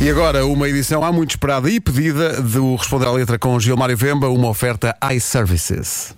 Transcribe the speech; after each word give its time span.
E 0.00 0.08
agora, 0.08 0.46
uma 0.46 0.68
edição 0.68 1.04
há 1.04 1.12
muito 1.12 1.30
esperada 1.30 1.68
e 1.68 1.78
pedida 1.78 2.40
do 2.40 2.74
Responder 2.74 3.06
à 3.06 3.12
Letra 3.12 3.38
com 3.38 3.58
Gilmário 3.60 3.96
Vemba, 3.96 4.28
uma 4.28 4.48
oferta 4.48 4.96
iServices. 5.12 6.14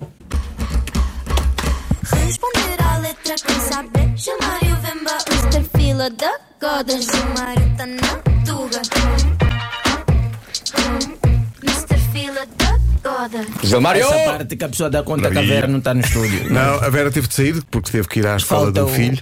Responder 2.04 2.80
à 2.80 2.98
letra 2.98 3.34
quem 3.44 3.60
saber 3.60 4.12
Gilmário 4.16 4.76
Vemba 4.82 5.18
Mr. 5.30 5.68
Fila 5.76 6.10
da 6.10 6.32
Goda 6.60 6.92
Gilmário 7.00 7.76
tá 7.76 7.86
na 7.86 8.44
tuga 8.46 8.82
Mr. 11.64 11.98
Fila 12.12 12.46
da 12.58 12.78
Goda 13.10 13.46
Gilmário! 13.64 14.02
Essa 14.02 14.30
parte 14.32 14.56
que 14.56 14.64
a 14.64 14.68
pessoa 14.68 14.90
dá 14.90 15.02
conta 15.02 15.28
que 15.28 15.38
a 15.38 15.42
Vera 15.42 15.66
não 15.66 15.78
está 15.78 15.92
no 15.92 16.00
estúdio. 16.02 16.52
Não, 16.52 16.74
a 16.76 16.88
Vera 16.88 17.10
teve 17.10 17.26
de 17.26 17.34
sair 17.34 17.62
porque 17.68 17.90
teve 17.90 18.06
que 18.06 18.20
ir 18.20 18.26
à 18.28 18.36
escola 18.36 18.66
Falta 18.66 18.80
do 18.80 18.86
o- 18.86 18.88
filho. 18.88 19.18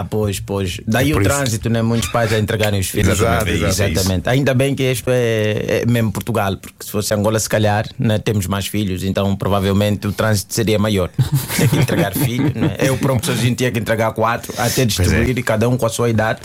Ah, 0.00 0.04
pois, 0.08 0.40
pois. 0.40 0.80
Daí 0.86 1.12
Por 1.12 1.20
o 1.20 1.24
trânsito, 1.24 1.68
né? 1.68 1.82
Muitos 1.82 2.08
pais 2.08 2.32
a 2.32 2.38
entregarem 2.38 2.80
os 2.80 2.88
filhos. 2.88 3.08
Exato, 3.20 3.44
né? 3.44 3.52
exato, 3.52 3.82
é. 3.82 3.90
Exatamente. 3.90 4.28
Ainda 4.28 4.54
bem 4.54 4.74
que 4.74 4.82
isto 4.90 5.10
é, 5.10 5.82
é 5.82 5.86
mesmo 5.86 6.10
Portugal, 6.10 6.56
porque 6.56 6.84
se 6.84 6.90
fosse 6.90 7.12
Angola, 7.12 7.38
se 7.38 7.48
calhar, 7.48 7.86
né? 7.98 8.18
temos 8.18 8.46
mais 8.46 8.66
filhos, 8.66 9.04
então 9.04 9.36
provavelmente 9.36 10.06
o 10.06 10.12
trânsito 10.12 10.54
seria 10.54 10.78
maior. 10.78 11.10
Tem 11.56 11.68
que 11.68 11.76
entregar 11.78 12.12
filho, 12.14 12.50
né? 12.54 12.76
Eu 12.78 12.96
próprio 12.96 13.26
sozinho 13.26 13.54
tinha 13.54 13.70
que 13.70 13.78
entregar 13.78 14.12
quatro, 14.12 14.52
até 14.56 14.84
distribuir, 14.84 15.36
e 15.36 15.42
cada 15.42 15.68
um 15.68 15.76
com 15.76 15.86
a 15.86 15.90
sua 15.90 16.08
idade. 16.08 16.40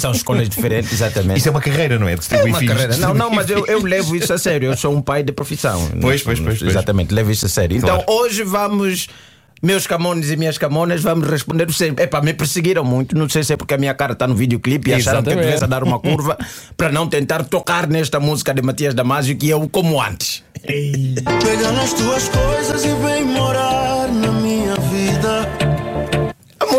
São 0.00 0.12
escolas 0.12 0.48
diferentes, 0.48 0.92
exatamente. 0.92 1.38
Isso 1.38 1.48
é 1.48 1.50
uma 1.50 1.60
carreira, 1.60 1.98
não 1.98 2.08
é? 2.08 2.12
É 2.12 2.16
Distribuir 2.16 2.52
uma 2.52 2.58
filhos. 2.58 2.74
carreira. 2.74 2.96
Não, 2.96 3.14
não, 3.14 3.30
mas 3.30 3.48
eu, 3.48 3.64
eu 3.66 3.82
levo 3.84 4.16
isso 4.16 4.32
a 4.32 4.38
sério. 4.38 4.70
Eu 4.70 4.76
sou 4.76 4.94
um 4.94 5.00
pai 5.02 5.22
de 5.22 5.32
profissão. 5.32 5.88
Pois, 6.00 6.22
pois, 6.22 6.40
pois, 6.40 6.58
pois. 6.58 6.70
Exatamente, 6.70 7.12
levo 7.14 7.30
isso 7.30 7.46
a 7.46 7.48
sério. 7.48 7.76
Então, 7.76 8.02
Claro. 8.02 8.12
hoje 8.20 8.42
vamos. 8.42 9.08
Meus 9.62 9.86
camones 9.86 10.30
e 10.30 10.36
minhas 10.36 10.56
camonas, 10.58 11.02
vamos 11.02 11.28
responder 11.28 11.70
sempre. 11.72 12.04
Epá, 12.04 12.20
me 12.20 12.32
perseguiram 12.32 12.84
muito. 12.84 13.16
Não 13.16 13.28
sei 13.28 13.42
se 13.42 13.52
é 13.52 13.56
porque 13.56 13.74
a 13.74 13.78
minha 13.78 13.94
cara 13.94 14.12
está 14.12 14.26
no 14.26 14.34
videoclipe 14.34 14.90
e 14.90 14.94
acharam 14.94 15.22
que 15.22 15.30
eu 15.30 15.36
devesse 15.36 15.66
dar 15.66 15.82
uma 15.82 15.98
curva 15.98 16.38
para 16.76 16.90
não 16.90 17.08
tentar 17.08 17.44
tocar 17.44 17.86
nesta 17.86 18.20
música 18.20 18.54
de 18.54 18.62
Matias 18.62 18.94
Damasio 18.94 19.36
que 19.36 19.48
eu 19.48 19.68
como 19.68 20.00
antes. 20.00 20.42
Pega 20.64 21.72
nas 21.72 21.92
tuas 21.92 22.28
coisas 22.28 22.84
e 22.84 22.88
vem 22.88 23.24
morar 23.24 24.08
na 24.08 24.32
minha 24.32 24.47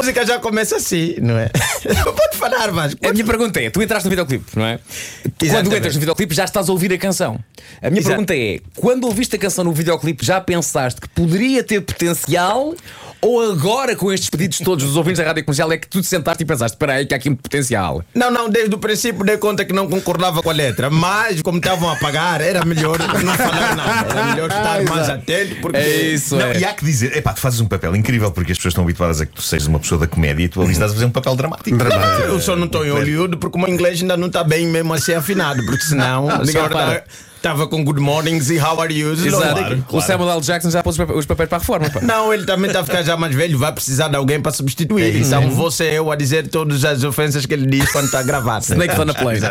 música 0.09 0.25
já 0.25 0.39
começa 0.39 0.75
assim, 0.75 1.15
não 1.21 1.37
é? 1.37 1.49
Pode 2.03 2.37
falar, 2.37 2.71
mas. 2.71 2.95
A 3.01 3.11
minha 3.11 3.25
pergunta 3.25 3.61
é: 3.61 3.69
tu 3.69 3.81
entraste 3.81 4.05
no 4.05 4.09
videoclipe, 4.09 4.45
não 4.55 4.65
é? 4.65 4.77
Quando 5.23 5.43
Exatamente. 5.43 5.77
entras 5.77 5.95
no 5.95 5.99
videoclipe 5.99 6.35
já 6.35 6.43
estás 6.43 6.69
a 6.69 6.71
ouvir 6.71 6.91
a 6.93 6.97
canção. 6.97 7.39
A 7.81 7.89
minha 7.89 8.01
Exato. 8.01 8.09
pergunta 8.09 8.35
é: 8.35 8.59
quando 8.75 9.05
ouviste 9.05 9.35
a 9.35 9.39
canção 9.39 9.63
no 9.63 9.71
videoclipe 9.71 10.25
já 10.25 10.41
pensaste 10.41 10.99
que 11.01 11.09
poderia 11.09 11.63
ter 11.63 11.81
potencial? 11.81 12.75
Ou 13.21 13.51
agora, 13.51 13.95
com 13.95 14.11
estes 14.13 14.29
pedidos 14.29 14.59
todos 14.59 14.85
dos 14.85 14.95
ouvintes 14.95 15.19
da 15.19 15.25
rádio 15.25 15.43
comercial, 15.43 15.71
é 15.71 15.77
que 15.77 15.87
tu 15.87 15.99
te 16.01 16.07
sentaste 16.07 16.43
e 16.43 16.45
pensaste: 16.45 16.75
espera 16.75 16.93
aí, 16.93 17.05
que 17.05 17.13
há 17.13 17.17
aqui 17.17 17.29
um 17.29 17.35
potencial? 17.35 18.03
Não, 18.15 18.31
não, 18.31 18.49
desde 18.49 18.73
o 18.73 18.77
princípio 18.77 19.25
dei 19.25 19.37
conta 19.37 19.65
que 19.65 19.73
não 19.73 19.89
concordava 19.89 20.41
com 20.41 20.49
a 20.49 20.53
letra, 20.53 20.89
mas 20.89 21.41
como 21.41 21.57
estavam 21.57 21.89
a 21.89 21.95
pagar, 21.97 22.39
era 22.39 22.63
melhor 22.63 22.97
não 22.99 23.33
falar 23.35 23.75
nada, 23.75 24.13
era 24.13 24.25
melhor 24.27 24.49
estar 24.49 24.83
mais 24.83 25.09
atento, 25.09 25.55
porque. 25.61 25.77
É 25.77 26.01
isso, 26.13 26.35
Não, 26.35 26.45
é. 26.47 26.59
e 26.59 26.65
há 26.65 26.73
que 26.73 26.85
dizer, 26.85 27.17
epá, 27.17 27.33
tu 27.33 27.41
fazes 27.41 27.59
um 27.59 27.67
papel 27.67 27.95
incrível 27.95 28.31
porque 28.31 28.53
as 28.53 28.57
pessoas 28.57 28.71
estão 28.71 28.83
habituadas 28.83 29.19
a 29.19 29.25
que 29.25 29.33
tu 29.33 29.41
sejas 29.41 29.67
uma 29.67 29.79
pessoa 29.79 29.99
da 29.99 30.07
comédia 30.07 30.45
e 30.45 30.49
tu 30.49 30.61
ali 30.61 30.71
estás 30.71 30.91
a 30.91 30.93
fazer 30.93 31.05
um 31.05 31.11
papel 31.11 31.35
dramático. 31.35 31.77
Dramático. 31.77 32.27
Eu 32.27 32.39
só 32.39 32.55
não 32.55 32.65
estou 32.67 32.85
em 32.85 32.89
Hollywood 32.91 33.37
porque 33.37 33.57
o 33.57 33.61
meu 33.61 33.69
inglês 33.69 34.01
ainda 34.01 34.15
não 34.15 34.27
está 34.27 34.43
bem 34.43 34.65
mesmo 34.67 34.93
assim 34.93 35.13
afinado, 35.13 35.63
porque 35.65 35.83
senão 35.83 36.29
a 36.31 36.45
senhora 36.45 36.67
repara. 36.69 37.03
Estava 37.39 37.67
com 37.67 37.83
good 37.83 37.99
mornings 38.01 38.49
e 38.49 38.59
how 38.59 38.79
are 38.81 38.93
you? 38.93 39.13
Exato. 39.13 39.83
O 39.91 40.01
Samuel 40.01 40.31
L. 40.31 40.41
Jackson 40.41 40.69
já 40.69 40.83
pôs 40.83 40.97
os 40.99 41.25
papéis- 41.25 41.47
para 41.49 41.57
a 41.57 41.59
reforma. 41.59 41.89
pá. 41.89 42.01
Não, 42.01 42.33
ele 42.33 42.45
também 42.45 42.67
está 42.67 42.81
a 42.81 42.83
ficar 42.83 43.01
já 43.01 43.15
mais 43.17 43.33
velho, 43.33 43.57
vai 43.57 43.71
precisar 43.71 44.09
de 44.09 44.15
alguém 44.15 44.39
para 44.41 44.51
substituir. 44.51 45.15
então 45.15 45.49
vou 45.49 45.71
ser 45.71 45.93
eu 45.93 46.11
a 46.11 46.15
dizer 46.15 46.47
todas 46.47 46.83
as 46.85 47.03
ofensas 47.03 47.45
que 47.45 47.53
ele 47.53 47.65
diz 47.65 47.91
quando 47.91 48.05
está 48.05 48.19
a 48.19 48.23
gravar. 48.23 48.59
Snake 48.59 48.99
on 48.99 49.09
a 49.09 49.13
plane. 49.13 49.39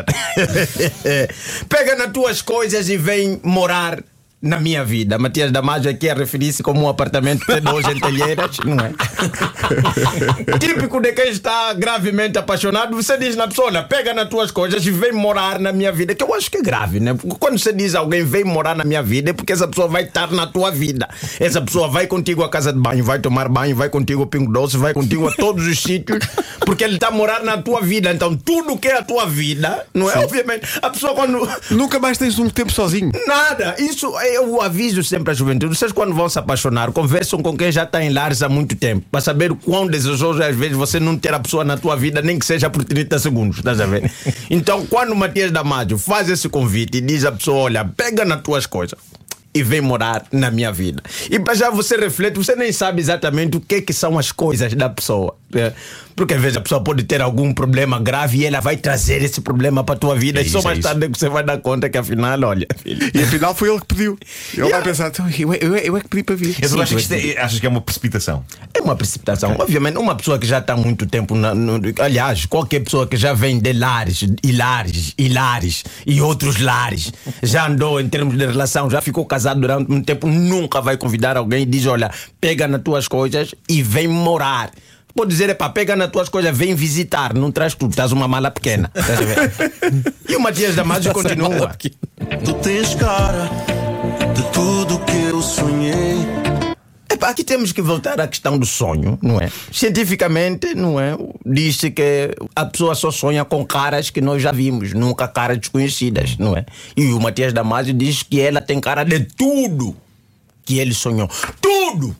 Pega 1.69 1.97
nas 1.97 2.13
tuas 2.13 2.43
coisas 2.43 2.89
e 2.89 2.97
vem 2.97 3.41
morar 3.43 3.99
na 4.41 4.61
minha 4.61 4.85
vida. 4.85 5.19
Matias 5.19 5.51
Damasio 5.51 5.91
aqui 5.91 6.09
a 6.09 6.15
referir-se 6.15 6.63
como 6.63 6.83
um 6.83 6.89
apartamento 6.89 7.45
de 7.47 7.61
dois 7.61 7.87
em 7.87 7.99
telheiras, 7.99 8.59
não 8.65 8.77
é? 8.85 8.93
Típico 10.59 11.01
de 11.01 11.13
quem 11.13 11.31
está 11.31 11.73
gravemente 11.75 12.39
apaixonado, 12.39 12.95
você 12.95 13.19
diz 13.19 13.35
na 13.35 13.49
pessoa: 13.49 13.69
olha, 13.69 13.83
pega 13.83 14.15
nas 14.15 14.29
tuas 14.29 14.51
coisas 14.51 14.85
e 14.87 14.91
vem 14.91 15.13
morar 15.13 15.59
na 15.59 15.73
minha 15.73 15.91
vida. 15.91 16.15
Que 16.15 16.23
eu 16.23 16.33
acho 16.35 16.51
que 16.51 16.59
é 16.59 16.63
grave, 16.63 17.01
né? 17.01 17.15
Porque 17.15 17.37
quando 17.39 17.59
você 17.59 17.73
diz 17.73 17.95
a 17.95 17.99
alguém 17.99 18.25
vem 18.25 18.45
morar 18.45 18.77
na 18.77 18.85
minha 18.85 19.03
vida, 19.03 19.31
é 19.31 19.33
porque 19.33 19.53
essa 19.53 19.67
pessoa 19.67 19.89
vai 19.89 20.05
estar 20.05 20.31
na 20.31 20.47
tua 20.47 20.71
vida. 20.71 21.09
Essa 21.41 21.61
pessoa 21.61 21.89
vai 21.89 22.07
contigo 22.07 22.45
à 22.45 22.49
casa 22.49 22.73
de 22.73 22.79
banho, 22.79 23.05
vai 23.05 23.19
tomar 23.19 23.49
banho, 23.49 23.75
vai 23.75 23.89
contigo 23.89 24.23
ao 24.23 24.27
pingo 24.27 24.53
doce, 24.53 24.77
vai 24.77 24.95
contigo 24.95 25.29
a 25.29 25.33
todos 25.33 25.67
os 25.67 25.83
sítios, 25.83 26.19
porque 26.65 26.85
ele 26.85 26.95
está 26.95 27.09
a 27.09 27.11
morar 27.11 27.43
na 27.43 27.59
tua 27.59 27.81
vida. 27.81 28.13
Então, 28.13 28.37
tudo 28.37 28.79
que 28.79 28.89
é 28.89 28.99
a 28.99 29.03
tua 29.03 29.27
vida, 29.27 29.85
não 29.93 30.09
é? 30.11 30.19
Obviamente, 30.19 30.67
a 30.81 30.91
pessoa 30.91 31.15
quando. 31.15 31.49
Nunca 31.71 31.99
mais 31.99 32.17
tens 32.17 32.39
um 32.39 32.49
tempo 32.49 32.73
sozinho. 32.73 33.11
Nada, 33.27 33.75
isso 33.79 34.17
eu 34.35 34.61
aviso 34.61 35.03
sempre 35.03 35.33
à 35.33 35.35
juventude. 35.35 35.77
Vocês, 35.77 35.93
quando 35.93 36.15
vão 36.15 36.29
se 36.29 36.39
apaixonar, 36.39 36.93
conversam 36.93 37.43
com 37.43 37.57
quem 37.57 37.71
já 37.71 37.85
está 37.85 38.03
em 38.03 38.11
lares 38.11 38.43
há 38.43 38.49
muito 38.49 38.77
tempo, 38.77 39.07
para 39.11 39.21
saber 39.21 39.53
o 39.53 39.57
quão 39.57 39.87
desejoso 39.87 40.43
é, 40.43 40.49
às 40.49 40.57
vezes, 40.57 40.77
você 40.77 41.01
não 41.01 41.17
ter 41.17 41.35
a 41.35 41.41
pessoa 41.41 41.65
na 41.65 41.77
tua 41.77 41.97
vida, 41.97 42.23
nem 42.23 42.39
que 42.39 42.47
seja 42.47 42.71
por 42.71 42.85
30 42.85 43.19
segundos, 43.19 43.59
estás 43.59 43.81
a 43.81 43.87
ver? 43.87 44.11
Então, 44.51 44.87
quando 44.87 45.13
o 45.13 45.17
Matias 45.17 45.51
Damasio 45.51 45.99
faz 45.99 46.29
esse 46.29 46.49
convite 46.49 46.99
e 46.99 47.01
diz 47.01 47.25
à 47.25 47.33
pessoa: 47.33 47.65
olha, 47.65 47.85
pega 47.85 48.25
nas 48.25 48.41
tuas 48.41 48.67
coisas. 48.67 48.99
E 49.59 49.63
vem 49.63 49.81
morar 49.81 50.25
na 50.33 50.51
minha 50.51 50.71
vida. 50.73 51.03
E 51.31 51.39
para 51.39 51.55
já 51.55 51.71
você 51.71 51.97
reflete, 51.97 52.37
você 52.37 52.55
nem 52.55 52.73
sabe 52.73 53.01
exatamente 53.01 53.57
o 53.57 53.61
que, 53.61 53.77
é 53.77 53.81
que 53.81 53.93
são 53.93 54.19
as 54.19 54.31
coisas 54.31 54.73
da 54.75 54.89
pessoa. 54.89 55.37
né? 55.51 55.73
Porque 56.15 56.35
às 56.35 56.41
vezes 56.41 56.57
a 56.57 56.61
pessoa 56.61 56.83
pode 56.83 57.05
ter 57.05 57.21
algum 57.23 57.55
problema 57.55 58.01
grave 58.01 58.39
e 58.39 58.45
ela 58.45 58.59
vai 58.61 58.77
trazer 58.77 59.23
esse 59.23 59.41
problema 59.41 59.85
para 59.85 59.95
a 59.95 59.99
tua 59.99 60.17
vida. 60.17 60.41
É 60.41 60.43
e 60.45 60.49
só 60.51 60.59
isso, 60.59 60.67
é 60.67 60.71
mais 60.71 60.79
isso. 60.81 60.89
tarde 60.89 61.07
é 61.07 61.09
que 61.09 61.17
você 61.19 61.29
vai 61.29 61.45
dar 61.45 61.59
conta 61.59 61.89
que 61.89 61.97
afinal, 61.97 62.37
olha, 62.43 62.67
filho, 62.83 63.09
E 63.15 63.23
afinal 63.23 63.55
foi 63.55 63.69
ele 63.71 63.79
que 63.81 63.87
pediu. 63.87 64.19
Ele 64.53 64.69
vai 64.69 64.83
pensar, 64.83 65.09
então, 65.09 65.27
eu, 65.39 65.55
eu, 65.55 65.77
eu 65.77 65.97
é 65.97 66.01
que 66.01 66.09
pedi 66.09 66.25
para 66.25 66.35
vir. 66.35 66.57
Eu 66.61 66.69
Sim, 66.69 66.81
achas, 66.81 67.07
que 67.07 67.15
isto 67.15 67.15
é, 67.15 67.41
achas 67.41 67.61
que 67.61 67.67
é 67.67 67.69
uma 67.69 67.81
precipitação? 67.81 68.45
É 68.75 68.81
uma 68.81 68.97
precipitação. 68.97 69.55
Obviamente, 69.61 69.97
uma 69.97 70.17
pessoa 70.17 70.41
que 70.41 70.47
já 70.47 70.59
está 70.59 70.73
há 70.73 70.77
muito 70.77 71.07
tempo. 71.07 71.37
Na, 71.37 71.55
no- 71.55 71.81
aliás, 72.01 72.47
qualquer 72.47 72.81
pessoa 72.81 73.07
que 73.07 73.17
já 73.17 73.33
vem 73.33 73.61
de 73.61 73.73
lares 73.73 74.27
e 74.43 74.51
lares 74.51 75.15
e 75.17 75.29
lares 75.29 75.85
e 76.05 76.21
outros 76.21 76.61
lares, 76.61 77.13
já 77.45 77.69
andou 77.69 78.01
em 78.01 78.09
termos 78.09 78.37
de 78.37 78.45
relação, 78.45 78.91
já 78.91 79.01
ficou 79.01 79.25
casado 79.25 79.48
durante 79.55 79.93
um 79.93 80.03
tempo, 80.03 80.27
nunca 80.27 80.81
vai 80.81 80.97
convidar 80.97 81.37
alguém 81.37 81.63
e 81.63 81.67
diz: 81.67 81.87
Olha, 81.87 82.11
pega 82.41 82.67
nas 82.69 82.83
tuas 82.83 83.09
coisas 83.09 83.55
e 83.69 83.83
vem 83.83 84.09
morar. 84.09 84.71
Pode 85.15 85.31
dizer, 85.31 85.51
epá, 85.51 85.69
pega 85.69 85.97
nas 85.97 86.11
tuas 86.11 86.29
coisas, 86.29 86.57
vem 86.57 86.75
visitar, 86.77 87.35
não 87.35 87.51
traz 87.51 87.75
tudo, 87.75 87.93
traz 87.93 88.13
uma 88.13 88.29
mala 88.29 88.53
pequena. 88.53 88.91
Estás 88.95 89.19
e 90.29 90.37
o 90.37 90.41
Matias 90.41 90.77
Damasio 90.77 91.13
continua. 91.13 91.77
Tu 92.45 92.55
tens 92.63 92.95
cara 92.95 93.51
de 94.35 94.43
tudo 94.53 94.99
que 95.01 95.17
eu 95.29 95.43
sonhei. 95.43 96.48
Epá, 97.11 97.31
aqui 97.31 97.43
temos 97.43 97.73
que 97.73 97.81
voltar 97.81 98.21
à 98.21 98.29
questão 98.29 98.59
do 98.59 98.67
sonho, 98.67 99.19
não 99.23 99.41
é? 99.41 99.51
Cientificamente, 99.73 100.75
não 100.75 101.01
é? 101.01 101.17
Diz-se 101.45 101.91
que 101.91 102.31
a 102.55 102.67
pessoa 102.67 102.95
só 102.95 103.11
sonha 103.11 103.45
com 103.47 103.65
caras 103.65 104.11
que 104.11 104.21
nós 104.21 104.43
já 104.43 104.53
vimos, 104.53 104.93
nunca 104.93 105.27
caras 105.27 105.59
desconhecidas, 105.59 106.37
não 106.37 106.55
é? 106.55 106.67
E 106.95 107.07
o 107.07 107.21
Matias 107.21 107.55
Damasio 107.55 107.95
diz 107.95 108.23
que 108.23 108.39
ela 108.41 108.61
tem 108.61 108.79
cara 108.79 109.05
de 109.05 109.21
tudo 109.21 109.97
que 110.67 110.79
ele 110.79 110.93
sonhou. 110.93 111.31
Tudo! 111.63 112.15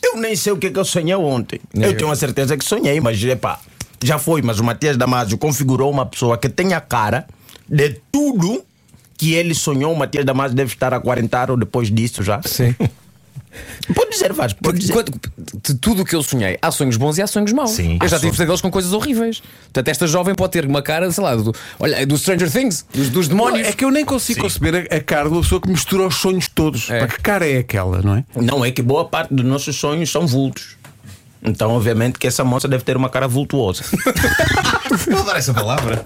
Eu 0.00 0.16
nem 0.16 0.36
sei 0.36 0.52
o 0.52 0.56
que, 0.56 0.70
que 0.70 0.78
eu 0.78 0.84
sonhei 0.84 1.16
ontem. 1.16 1.60
Eu 1.74 1.96
tenho 1.96 2.10
a 2.10 2.14
certeza 2.14 2.56
que 2.56 2.64
sonhei, 2.64 3.00
mas 3.00 3.22
epá, 3.24 3.58
já 4.02 4.18
foi. 4.20 4.40
Mas 4.40 4.60
o 4.60 4.64
Matias 4.64 4.96
Damasio 4.96 5.36
configurou 5.36 5.90
uma 5.90 6.06
pessoa 6.06 6.38
que 6.38 6.48
tem 6.48 6.74
a 6.74 6.80
cara 6.80 7.26
de 7.68 8.00
tudo 8.12 8.64
que 9.16 9.34
ele 9.34 9.52
sonhou. 9.52 9.92
O 9.92 9.98
Matias 9.98 10.24
Damasio 10.24 10.56
deve 10.56 10.72
estar 10.72 10.94
a 10.94 11.00
40 11.00 11.50
ou 11.50 11.56
depois 11.56 11.90
disso 11.90 12.22
já. 12.22 12.40
Sim. 12.44 12.74
Pode 13.94 14.10
dizer, 14.10 14.32
Vasco, 14.32 14.60
pode 14.62 14.78
dizer. 14.78 14.92
Quando- 14.92 15.12
de 15.64 15.74
tudo 15.74 16.02
o 16.02 16.04
que 16.04 16.14
eu 16.14 16.22
sonhei, 16.22 16.58
há 16.60 16.70
sonhos 16.70 16.96
bons 16.96 17.16
e 17.18 17.22
há 17.22 17.26
sonhos 17.26 17.52
maus. 17.52 17.70
Sim. 17.70 17.98
eu 18.00 18.08
já 18.08 18.16
tive 18.16 18.20
sonhos. 18.20 18.36
pesadelos 18.36 18.60
com 18.60 18.70
coisas 18.70 18.92
horríveis. 18.92 19.40
Portanto, 19.64 19.88
esta 19.88 20.06
jovem 20.06 20.34
pode 20.34 20.52
ter 20.52 20.66
uma 20.66 20.82
cara, 20.82 21.10
sei 21.10 21.24
lá, 21.24 21.34
do, 21.34 21.54
olha, 21.78 22.06
do 22.06 22.16
Stranger 22.18 22.50
Things, 22.50 22.84
dos, 22.92 23.08
dos 23.08 23.28
demónios. 23.28 23.66
É 23.66 23.72
que 23.72 23.84
eu 23.84 23.90
nem 23.90 24.04
consigo 24.04 24.40
conceber 24.40 24.88
a, 24.90 24.96
a 24.96 25.00
cara 25.00 25.28
de 25.28 25.34
uma 25.34 25.42
pessoa 25.42 25.60
que 25.60 25.68
mistura 25.68 26.06
os 26.06 26.16
sonhos 26.16 26.48
todos. 26.48 26.90
É. 26.90 26.98
Para 26.98 27.08
que 27.08 27.20
cara 27.20 27.48
é 27.48 27.58
aquela, 27.58 28.02
não 28.02 28.16
é? 28.16 28.24
Não 28.36 28.64
é 28.64 28.70
que 28.70 28.82
boa 28.82 29.04
parte 29.06 29.32
dos 29.32 29.44
nossos 29.44 29.74
sonhos 29.76 30.10
são 30.10 30.26
vultos. 30.26 30.76
Então, 31.42 31.70
obviamente, 31.70 32.18
que 32.18 32.26
essa 32.26 32.42
moça 32.44 32.66
deve 32.66 32.82
ter 32.84 32.96
uma 32.96 33.08
cara 33.08 33.28
vultuosa. 33.28 33.84
Vou 35.10 35.22
dar 35.24 35.36
essa 35.38 35.54
palavra. 35.54 36.02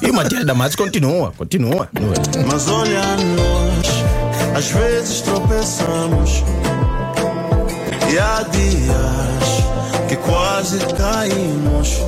e 0.00 0.10
o 0.10 0.14
Matias 0.14 0.44
Damasio 0.44 0.78
continua, 0.78 1.32
continua. 1.36 1.88
não? 1.92 2.46
Mas 2.46 2.68
olha 2.68 3.00
nós, 3.16 3.65
às 4.56 4.70
vezes 4.70 5.20
tropeçamos. 5.20 6.42
E 8.10 8.18
há 8.18 8.42
dias 8.44 10.08
que 10.08 10.16
quase 10.16 10.78
caímos. 10.94 11.98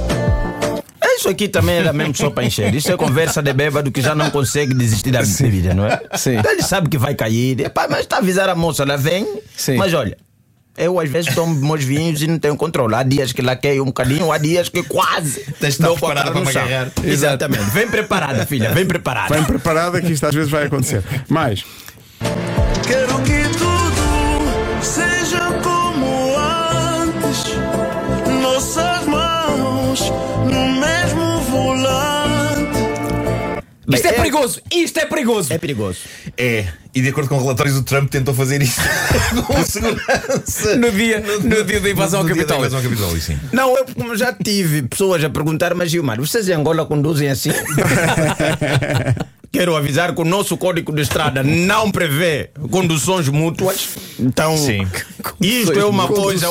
É 0.98 1.16
Isso 1.16 1.28
aqui 1.28 1.46
também 1.46 1.76
era 1.76 1.92
mesmo 1.92 2.16
só 2.16 2.30
para 2.30 2.44
encher. 2.44 2.74
Isso 2.74 2.90
é 2.90 2.96
conversa 2.96 3.42
de 3.42 3.52
bêbado 3.52 3.92
que 3.92 4.00
já 4.00 4.14
não 4.14 4.30
consegue 4.30 4.72
desistir 4.72 5.10
da 5.10 5.20
vida, 5.20 5.74
não 5.74 5.84
é? 5.84 6.00
Sim. 6.16 6.38
Então 6.38 6.50
ele 6.50 6.62
sabe 6.62 6.88
que 6.88 6.96
vai 6.96 7.14
cair. 7.14 7.60
Epá, 7.60 7.86
mas 7.86 8.00
está 8.00 8.16
a 8.16 8.20
avisar 8.20 8.48
a 8.48 8.54
moça, 8.54 8.82
ela 8.82 8.96
vem. 8.96 9.26
Sim. 9.54 9.76
Mas 9.76 9.92
olha, 9.92 10.16
Eu 10.74 10.98
às 10.98 11.10
vezes 11.10 11.34
tomo 11.34 11.54
meus 11.54 11.84
vinhos 11.84 12.22
e 12.22 12.26
não 12.26 12.38
tenho 12.38 12.56
controle. 12.56 12.94
Há 12.94 13.02
dias 13.02 13.30
que 13.30 13.42
laqueio 13.42 13.82
um 13.82 13.86
bocadinho, 13.86 14.32
há 14.32 14.38
dias 14.38 14.70
que 14.70 14.82
quase. 14.84 15.40
Tens 15.60 15.76
de 15.76 15.82
estar 15.82 15.90
preparada 15.90 16.30
para 16.32 16.50
chão. 16.50 16.62
agarrar. 16.62 16.92
Exatamente. 17.04 17.64
Vem 17.72 17.88
preparada, 17.88 18.46
filha, 18.46 18.72
vem 18.72 18.86
preparada. 18.86 19.34
Bem 19.34 19.44
preparada 19.44 20.00
que 20.00 20.12
isto 20.12 20.24
às 20.24 20.34
vezes 20.34 20.50
vai 20.50 20.64
acontecer. 20.64 21.02
Mais. 21.28 21.62
Quero 22.86 23.22
que 23.22 23.42
tudo 23.58 24.82
seja 24.82 25.40
como 25.62 26.36
antes. 26.38 27.44
Nossas 28.42 29.06
mãos 29.06 30.10
no 30.44 30.68
mesmo 30.80 31.40
volante. 31.50 32.78
Isto 33.90 34.06
é 34.06 34.10
Bem, 34.10 34.18
é- 34.18 34.22
perigoso! 34.22 34.60
Isto 34.70 34.98
é 35.00 35.06
perigoso! 35.06 35.52
É 35.52 35.58
perigoso. 35.58 35.98
É, 36.36 36.66
e 36.94 37.00
de 37.00 37.08
acordo 37.08 37.28
com 37.30 37.38
relatórios, 37.40 37.74
o 37.76 37.82
Trump 37.82 38.10
tentou 38.10 38.34
fazer 38.34 38.60
isso 38.60 38.80
com 39.46 39.64
segurança. 39.64 40.76
No 40.76 40.90
dia, 40.92 41.20
no 41.42 41.64
dia 41.64 41.80
da 41.80 41.90
invasão 41.90 42.20
ao 42.20 42.24
No 42.24 42.30
Capitólio. 42.34 42.60
invasão 42.66 42.78
ao 42.78 42.84
Capitólio, 42.84 43.20
sim. 43.22 43.38
Não, 43.52 43.74
eu 43.76 44.16
já 44.16 44.32
tive 44.32 44.82
pessoas 44.82 45.24
a 45.24 45.30
perguntar, 45.30 45.74
mas 45.74 45.90
Gilmar, 45.90 46.20
vocês 46.20 46.46
em 46.48 46.52
Angola 46.52 46.84
conduzem 46.84 47.30
assim? 47.30 47.50
Quero 49.50 49.74
avisar 49.76 50.14
que 50.14 50.20
o 50.20 50.24
nosso 50.24 50.56
código 50.56 50.92
de 50.94 51.02
estrada 51.02 51.42
não 51.42 51.90
prevê 51.90 52.50
conduções 52.70 53.28
mútuas. 53.28 53.96
Então, 54.18 54.56
Sim. 54.56 54.86
isto 55.40 55.78
é 55.78 55.84
uma 55.84 56.08
coisa. 56.08 56.48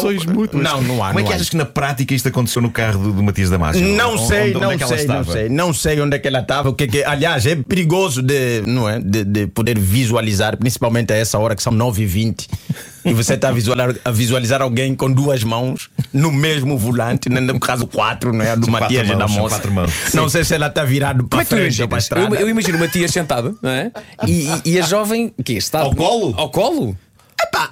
Não, 0.53 0.81
não 0.81 1.03
há. 1.03 1.07
Como 1.07 1.19
é 1.19 1.23
não 1.23 1.27
que 1.27 1.33
há. 1.33 1.35
achas 1.35 1.49
que 1.49 1.57
na 1.57 1.65
prática 1.65 2.13
isto 2.13 2.27
aconteceu 2.27 2.61
no 2.61 2.71
carro 2.71 3.01
do, 3.01 3.13
do 3.13 3.23
Matias 3.23 3.49
Damasio? 3.49 3.85
Não 3.85 4.17
sei, 4.17 4.51
onde, 4.51 4.53
não 4.53 4.69
onde 4.69 4.75
é 4.75 4.77
que 4.77 4.83
ela 4.83 4.97
sei, 4.97 5.07
não 5.07 5.21
estava? 5.21 5.31
sei, 5.37 5.49
não 5.49 5.73
sei 5.73 6.01
onde 6.01 6.15
é 6.15 6.19
que 6.19 6.27
ela 6.27 6.39
estava. 6.39 6.69
O 6.69 6.73
que, 6.73 6.87
que 6.87 7.03
aliás 7.03 7.45
é 7.45 7.55
perigoso 7.55 8.21
de, 8.21 8.63
não 8.65 8.87
é, 8.87 8.99
de, 8.99 9.23
de 9.23 9.47
poder 9.47 9.77
visualizar, 9.77 10.57
principalmente 10.57 11.11
a 11.13 11.15
essa 11.15 11.37
hora 11.37 11.55
que 11.55 11.63
são 11.63 11.73
9h20 11.73 12.47
e 13.05 13.13
você 13.13 13.35
está 13.35 13.49
a 13.49 13.51
visualizar, 13.51 13.95
a 14.03 14.11
visualizar 14.11 14.61
alguém 14.61 14.93
com 14.93 15.11
duas 15.11 15.43
mãos 15.43 15.89
no 16.11 16.31
mesmo 16.31 16.77
volante, 16.77 17.29
né, 17.29 17.39
no 17.39 17.59
caso 17.59 17.87
quatro, 17.87 18.33
não 18.33 18.43
é? 18.43 18.55
Do 18.55 18.65
São 18.65 18.71
Matias 18.73 19.07
da 19.07 19.15
mãos, 19.27 19.31
são 19.31 19.71
moça. 19.71 19.97
Não 20.13 20.27
sei 20.29 20.43
se 20.43 20.53
ela 20.53 20.67
está 20.67 20.83
virado 20.83 21.19
Como 21.19 21.29
para 21.29 21.41
é 21.41 21.43
que 21.43 21.49
tu 21.49 21.55
frente 21.55 21.81
ou 21.81 21.87
para 21.87 21.99
a. 21.99 22.19
Eu, 22.19 22.35
eu 22.35 22.49
imagino 22.49 22.77
o 22.77 22.79
Matias 22.81 23.11
sentado, 23.11 23.57
não 23.61 23.69
é? 23.69 23.91
E, 24.25 24.47
e- 24.47 24.61
e 24.73 24.79
a 24.79 24.81
jovem, 24.81 25.33
que 25.43 25.53
está 25.53 25.81
Ao 25.81 25.95
colo? 25.95 26.33
Ao 26.37 26.49
colo? 26.49 26.97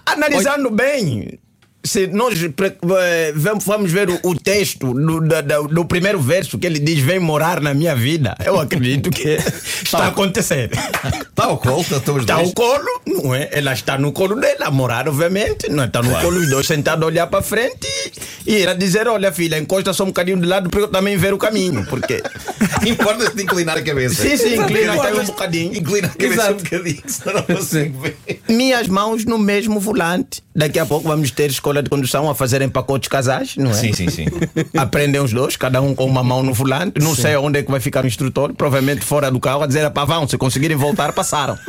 Analisando 0.05 0.69
bem, 0.69 1.39
se 1.85 2.07
nós 2.07 2.39
eh, 2.41 3.33
vamos- 3.35 3.91
ver 3.91 4.09
o, 4.23 4.35
texto 4.35 4.93
do, 4.93 5.85
primeiro 5.85 6.19
verso 6.19 6.57
que 6.57 6.65
ele 6.65 6.79
diz: 6.79 6.99
Vem 6.99 7.19
morar 7.19 7.61
na 7.61 7.73
minha 7.73 7.95
vida. 7.95 8.35
Eu 8.43 8.59
acredito 8.59 9.09
que 9.09 9.37
está 9.83 9.99
a 9.99 10.07
acontecer. 10.07 10.69
Está 10.73 11.45
ao 11.45 11.57
colo, 11.57 11.81
está- 11.81 11.97
estão 11.97 12.15
os 12.15 12.21
Está 12.21 12.35
dois. 12.37 12.49
o 12.49 12.53
colo, 12.53 13.01
não 13.05 13.35
é? 13.35 13.49
Ela 13.51 13.73
está 13.73 13.97
no 13.97 14.11
colo 14.11 14.35
dela, 14.35 14.65
a 14.67 14.71
morar, 14.71 15.07
obviamente. 15.07 15.69
Não 15.69 15.83
é? 15.83 15.85
Está 15.87 16.01
no 16.01 16.15
colo, 16.19 16.39
os 16.39 16.49
dois 16.49 16.65
sentados 16.67 17.03
a 17.03 17.07
olhar 17.07 17.27
para 17.27 17.41
frente 17.41 17.87
e, 18.45 18.57
ela 18.63 18.73
dizer: 18.75 19.07
Olha, 19.07 19.31
filha, 19.31 19.57
encosta 19.57 19.93
só 19.93 20.03
um 20.03 20.07
bocadinho 20.07 20.39
de 20.39 20.47
lado 20.47 20.69
para 20.69 20.79
eu 20.81 20.87
também 20.87 21.15
ver 21.17 21.33
o 21.33 21.37
caminho. 21.37 21.85
Porque. 21.85 22.21
Importa-se 22.85 23.35
de 23.35 23.43
inclinar 23.43 23.77
a 23.77 23.81
cabeça. 23.81 24.21
Sim, 24.21 24.37
sim, 24.37 24.55
inclina 24.59 24.93
até 24.93 25.13
um 25.13 25.25
bocadinho. 25.25 25.75
Inclina 25.75 26.07
a 26.07 26.11
cabeça 26.11 26.33
Exato. 26.33 26.53
um 26.53 26.63
bocadinho, 26.63 27.03
senão 27.07 27.33
não 27.35 27.43
consigo 27.43 28.01
ver. 28.01 28.17
Minhas 28.47 28.87
mãos 28.87 29.25
no 29.25 29.37
mesmo 29.39 29.79
volante. 29.79 30.43
Daqui 30.55 30.77
a 30.79 30.85
pouco 30.85 31.07
vamos 31.07 31.31
ter 31.31 31.49
escola 31.49 31.74
de 31.81 31.89
condução 31.89 32.29
a 32.29 32.35
fazerem 32.35 32.69
pacotes 32.69 33.09
casais, 33.09 33.55
não 33.57 33.71
é? 33.71 33.73
Sim, 33.73 33.93
sim, 33.93 34.09
sim. 34.09 34.25
Aprendem 34.77 35.21
os 35.21 35.31
dois, 35.31 35.55
cada 35.55 35.81
um 35.81 35.95
com 35.95 36.05
uma 36.05 36.23
mão 36.23 36.43
no 36.43 36.53
volante. 36.53 37.01
Não 37.01 37.15
sei 37.15 37.35
onde 37.35 37.59
é 37.59 37.63
que 37.63 37.71
vai 37.71 37.79
ficar 37.79 38.03
o 38.03 38.07
instrutor, 38.07 38.53
provavelmente 38.53 39.03
fora 39.03 39.31
do 39.31 39.39
carro, 39.39 39.63
a 39.63 39.67
dizer: 39.67 39.89
pá, 39.91 40.05
vão, 40.05 40.27
se 40.27 40.37
conseguirem 40.37 40.77
voltar, 40.77 41.13
passaram. 41.13 41.57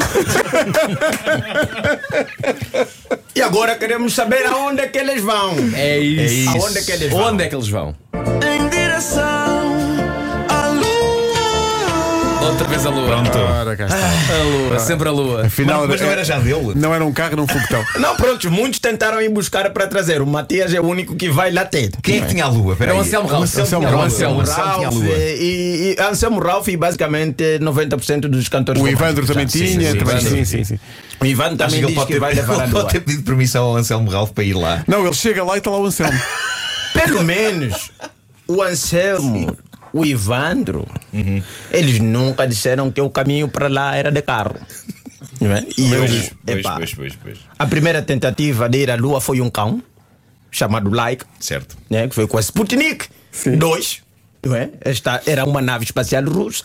e 3.35 3.43
agora 3.43 3.77
queremos 3.77 4.15
saber 4.15 4.47
aonde 4.47 4.83
é 4.83 4.87
que 4.87 4.99
eles 4.99 5.23
vão. 5.23 5.55
É 5.75 5.99
isso. 5.99 6.51
Aonde 6.51 6.79
é 6.79 6.83
que 6.83 6.93
eles 6.93 7.11
vão? 7.11 7.27
Onde 7.27 7.45
é 7.45 7.49
que 7.49 7.55
eles 7.55 7.69
vão? 7.69 7.95
Em 8.15 8.69
direção 8.69 9.36
Outra 12.57 12.69
vez 12.69 12.87
a 12.87 12.91
lua. 12.91 13.07
Pronto. 13.07 13.39
Ora, 13.39 13.77
cá 13.77 13.85
está. 13.85 13.97
A 13.99 14.43
lua, 14.43 14.79
sempre 14.79 15.09
a 15.09 15.13
lua. 15.13 15.47
Afinal, 15.47 15.87
Mas 15.87 16.01
não 16.01 16.09
era 16.11 16.25
já 16.25 16.39
dele? 16.39 16.73
Não 16.75 16.95
era 16.95 17.05
um 17.05 17.13
carro, 17.13 17.37
num 17.37 17.47
foguetão. 17.47 17.85
Não, 18.01 18.17
pronto, 18.17 18.51
muitos 18.51 18.79
tentaram 18.81 19.21
ir 19.21 19.29
buscar 19.29 19.69
para 19.71 19.87
trazer. 19.87 20.23
O 20.23 20.27
Matias 20.27 20.73
é 20.73 20.81
o 20.81 20.85
único 20.87 21.15
que 21.17 21.29
vai 21.29 21.53
lá 21.53 21.67
ter. 21.67 21.91
Quem 22.03 22.17
é 22.17 22.21
que 22.23 22.29
tinha 22.29 22.45
a 22.47 22.49
lua? 22.49 22.73
Espera 22.73 22.93
É 22.93 22.95
o 22.95 22.97
aí. 22.97 23.03
Anselmo 23.03 23.29
Ralph. 23.29 23.43
Anselmo 23.59 23.87
É 23.87 23.89
o 23.89 23.91
Ralph. 23.93 24.07
Anselmo. 24.07 24.41
Anselmo 24.41 24.63
tinha 24.63 24.75
a 24.75 24.81
Ralph 24.91 24.95
lua. 24.95 25.17
e, 25.19 25.97
e 25.99 26.03
Anselmo 26.03 26.41
Ralph 26.41 26.69
e 26.69 26.77
basicamente 26.79 27.45
90% 27.61 28.21
dos 28.21 28.49
cantores 28.49 28.81
O 28.81 28.85
românticos. 28.85 29.05
Evandro 29.07 29.27
também 29.27 29.49
sim, 29.49 29.65
tinha. 29.79 29.93
sim, 29.93 29.99
também- 29.99 30.21
sim, 30.21 30.29
Sim, 30.29 30.45
sim. 30.45 30.45
sim, 30.45 30.65
sim. 30.65 30.79
O 31.21 31.27
Ivan 31.27 31.45
Acho 31.49 31.57
também 31.57 31.69
que 31.81 31.85
ele 31.85 31.87
diz 31.89 31.95
pode 31.95 32.07
que 32.07 32.13
ter, 32.15 32.21
vai 32.21 32.35
levar 32.35 32.53
a 32.61 32.65
ele 32.65 32.73
lua. 32.73 32.81
pode 32.81 32.93
ter 32.95 33.01
pedido 33.01 33.23
permissão 33.23 33.65
ao 33.67 33.77
Anselmo 33.77 34.11
Ralph 34.11 34.31
para 34.31 34.45
ir 34.45 34.55
lá. 34.55 34.83
Não, 34.89 35.05
ele 35.05 35.15
chega 35.15 35.45
lá 35.45 35.57
e 35.57 35.59
está 35.59 35.71
lá 35.71 35.79
o 35.79 35.85
Anselmo. 35.85 36.19
Pelo 36.95 37.23
menos 37.23 37.91
o 38.49 38.63
Anselmo, 38.63 39.55
o 39.93 40.05
Ivandro, 40.07 40.87
eles 41.71 41.99
nunca 42.01 42.47
disseram 42.47 42.91
que 42.91 43.01
o 43.01 43.11
caminho 43.11 43.49
para 43.49 43.69
lá 43.69 43.95
era 43.97 44.11
de 44.11 44.23
carro. 44.23 44.55
Não 45.41 45.53
é? 45.53 45.65
E 45.77 45.89
Pois, 45.91 46.31
epá, 46.47 46.77
pois, 46.77 46.95
pois, 46.95 47.15
pois. 47.23 47.39
a 47.59 47.67
primeira 47.67 48.01
tentativa 48.03 48.69
de 48.69 48.79
ir 48.79 48.91
à 48.91 48.97
Lua 48.97 49.21
foi 49.21 49.41
um 49.41 49.51
cão, 49.51 49.83
chamado 50.51 50.89
Laika, 50.91 51.27
Certo. 51.39 51.77
né, 51.91 52.09
que 52.09 52.15
foi 52.15 52.27
com 52.27 52.39
a 52.39 52.41
Sputnik 52.41 53.07
2. 53.45 54.03
Não 54.45 54.55
é? 54.55 54.71
Esta 54.81 55.21
era 55.27 55.45
uma 55.45 55.61
nave 55.61 55.85
espacial 55.85 56.25
russa 56.25 56.65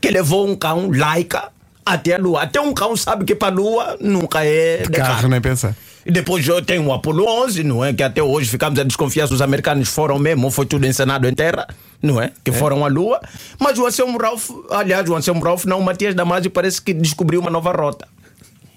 que 0.00 0.10
levou 0.10 0.48
um 0.48 0.54
cão 0.56 0.90
Laika 0.90 1.50
até 1.84 2.14
a 2.14 2.18
Lua. 2.18 2.42
Até 2.42 2.60
um 2.60 2.72
cão 2.72 2.96
sabe 2.96 3.24
que 3.24 3.34
para 3.34 3.48
a 3.48 3.50
Lua 3.56 3.98
nunca 4.00 4.44
é 4.44 4.78
de 4.78 4.90
Carro, 4.90 5.14
carro. 5.16 5.28
nem 5.28 5.40
pensar. 5.40 5.74
E 6.06 6.10
depois 6.10 6.46
eu 6.48 6.62
tenho 6.62 6.86
o 6.86 6.92
Apollo 6.94 7.26
11, 7.44 7.62
não 7.64 7.84
é? 7.84 7.92
Que 7.92 8.02
até 8.02 8.22
hoje 8.22 8.48
ficamos 8.48 8.78
a 8.78 8.84
desconfiar 8.84 9.26
se 9.26 9.34
os 9.34 9.42
americanos 9.42 9.88
foram 9.90 10.18
mesmo 10.18 10.46
ou 10.46 10.50
foi 10.50 10.64
tudo 10.64 10.86
encenado 10.86 11.28
em 11.28 11.34
terra, 11.34 11.66
não 12.02 12.20
é? 12.20 12.32
Que 12.42 12.52
foram 12.52 12.84
à 12.84 12.88
Lua. 12.88 13.20
Mas 13.58 13.78
o 13.78 13.86
Anselmo 13.86 14.18
Ralph, 14.18 14.50
aliás, 14.70 15.08
o 15.08 15.14
Anselmo 15.14 15.42
Ralph, 15.42 15.64
não, 15.64 15.78
o 15.80 15.84
Matias 15.84 16.14
Damasio 16.14 16.50
parece 16.50 16.80
que 16.80 16.92
descobriu 16.92 17.40
uma 17.40 17.50
nova 17.50 17.72
rota. 17.72 18.06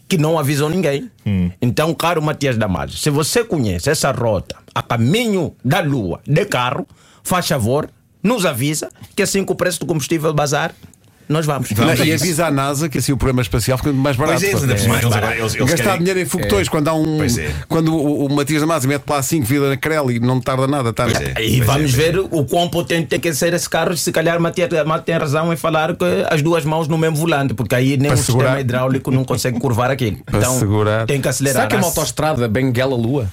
Que 0.08 0.18
não 0.18 0.38
avisou 0.38 0.70
ninguém. 0.70 1.10
Então, 1.62 1.94
caro 1.94 2.22
Matias 2.22 2.58
Damasio, 2.58 2.98
se 2.98 3.10
você 3.10 3.44
conhece 3.44 3.90
essa 3.90 4.12
rota 4.12 4.56
a 4.76 4.82
caminho 4.82 5.56
da 5.64 5.80
Lua 5.80 6.20
de 6.26 6.46
carro, 6.46 6.88
faz 7.24 7.48
favor, 7.48 7.90
nos 8.22 8.46
avisa 8.46 8.90
que 9.16 9.24
assim 9.24 9.44
que 9.44 9.52
o 9.52 9.56
preço 9.56 9.80
do 9.80 9.86
combustível 9.86 10.34
bazar, 10.34 10.74
nós 11.30 11.46
vamos. 11.46 11.70
Vamos 11.72 12.00
e 12.00 12.12
avisa 12.14 12.48
a 12.48 12.52
NASA 12.52 12.90
que 12.90 12.98
assim 12.98 13.12
o 13.12 13.18
programa 13.18 13.42
espacial 13.42 13.78
fica 13.78 13.92
mais 13.94 14.16
barato. 14.16 14.40
Pois 14.42 14.54
é, 14.54 14.56
ainda 14.58 14.74
por 14.76 14.80
cima, 14.82 14.96
eles 15.00 15.06
agora- 15.06 15.38
eles- 15.38 15.56
eles 15.56 15.70
Gastar 15.70 15.84
querem- 15.84 15.98
dinheiro 16.00 16.20
em 16.20 16.26
foguetões 16.26 16.70
quando 16.70 16.88
há 16.88 16.94
um. 16.94 17.18
Pois 17.18 17.38
é. 17.38 17.52
Quando 17.68 17.96
o, 17.96 18.26
o 18.26 18.34
Matias 18.36 18.62
Damasio 18.62 18.90
mete 18.90 19.04
lá 19.08 19.22
5 19.22 19.46
vida 19.46 19.70
na 19.70 19.78
crela 19.78 20.12
e 20.12 20.20
não 20.20 20.40
tarda 20.40 20.68
nada, 20.68 20.92
tá? 20.94 21.04
Pois 21.06 21.20
é. 21.22 21.34
E 21.42 21.58
Pois 21.58 21.66
vamos 21.66 21.94
é, 21.94 21.98
ver 21.98 22.20
o 22.20 22.46
quão 22.46 22.70
potente 22.70 23.08
tem 23.08 23.20
que 23.20 23.34
ser 23.34 23.54
esse 23.54 23.70
carro. 23.70 23.96
Se 23.96 24.12
calhar 24.12 24.40
Matias 24.40 24.72
Amado 24.74 25.04
tem 25.04 25.16
razão 25.18 25.52
em 25.54 25.58
falar 25.58 25.96
que 25.96 26.06
as 26.30 26.42
duas 26.42 26.66
mãos 26.66 26.88
no 26.88 26.98
mesmo 26.98 27.16
volante, 27.18 27.54
porque 27.54 27.76
aí 27.76 27.98
nem 27.98 28.08
Para 28.10 28.14
o 28.14 28.18
sistema 28.18 28.40
segurar. 28.44 28.60
hidráulico 28.60 29.12
não 29.12 29.24
consegue 29.24 29.60
curvar 29.60 29.92
aquilo. 29.92 30.18
Para 30.26 30.40
então 30.40 30.60
segurar. 30.60 31.06
tem 31.06 31.22
que 31.22 31.28
acelerar. 31.28 31.56
Será 31.64 31.68
que 31.68 31.76
é 31.76 31.78
uma 31.78 31.88
As- 31.88 31.98
autoestrada 31.98 32.48
Benguela 32.48 32.96
Lua? 32.96 33.28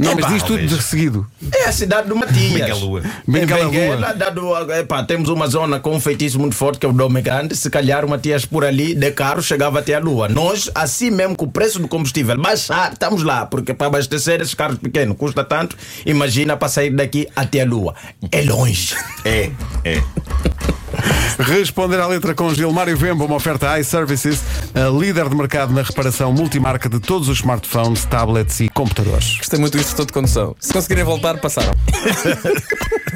Não, 0.00 0.14
mas 0.14 0.32
diz 0.32 0.42
tudo 0.42 0.66
de 0.66 0.82
seguido. 0.82 1.26
É 1.54 1.64
a 1.66 1.72
cidade 1.72 2.08
do 2.08 2.16
Matias. 2.16 2.52
Bengalua. 2.52 3.02
Bengala 3.26 3.64
Em 3.64 3.70
Benguela, 3.70 3.96
Lua. 3.96 4.14
dado, 4.14 4.72
epá, 4.72 5.02
temos 5.04 5.28
uma 5.28 5.46
zona 5.46 5.78
com 5.78 5.94
um 5.94 6.00
feitiço 6.00 6.38
muito 6.38 6.54
forte 6.56 6.78
que 6.78 6.86
é 6.86 6.88
o 6.88 6.92
Dome 6.92 7.20
Grande. 7.20 7.54
Se 7.54 7.68
calhar 7.68 8.04
o 8.04 8.08
Matias 8.08 8.44
por 8.44 8.64
ali 8.64 8.94
de 8.94 9.10
carro 9.10 9.42
chegava 9.42 9.78
até 9.78 9.94
a 9.94 9.98
Lua. 9.98 10.28
Nós, 10.28 10.70
assim 10.74 11.10
mesmo 11.10 11.36
com 11.36 11.44
o 11.44 11.50
preço 11.50 11.78
do 11.78 11.86
combustível 11.88 12.40
baixar, 12.40 12.92
estamos 12.92 13.22
lá, 13.22 13.44
porque 13.46 13.74
para 13.74 13.88
abastecer 13.88 14.40
esses 14.40 14.54
carros 14.54 14.78
pequenos 14.78 15.16
custa 15.16 15.44
tanto. 15.44 15.76
Imagina 16.06 16.56
para 16.56 16.68
sair 16.68 16.90
daqui 16.90 17.28
até 17.36 17.60
a 17.60 17.64
Lua. 17.66 17.94
É 18.32 18.42
longe. 18.42 18.96
É, 19.24 19.50
é. 19.84 20.02
Responder 21.40 21.98
à 21.98 22.06
letra 22.06 22.34
com 22.34 22.52
Gilmário 22.52 22.94
Vemba, 22.96 23.24
uma 23.24 23.36
oferta 23.36 23.78
iServices, 23.80 24.42
a 24.74 24.90
líder 24.90 25.26
de 25.26 25.34
mercado 25.34 25.72
na 25.72 25.80
reparação 25.80 26.32
multimarca 26.34 26.86
de 26.86 27.00
todos 27.00 27.30
os 27.30 27.38
smartphones, 27.38 28.04
tablets 28.04 28.60
e 28.60 28.68
computadores. 28.68 29.38
Gostei 29.38 29.58
muito 29.58 29.72
do 29.72 29.80
instrutor 29.80 30.06
de 30.06 30.12
condução. 30.12 30.54
Se 30.60 30.70
conseguirem 30.70 31.02
voltar, 31.02 31.38
passaram. 31.38 31.72